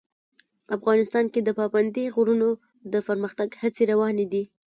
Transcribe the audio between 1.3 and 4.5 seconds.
کې د پابندي غرونو د پرمختګ هڅې روانې دي.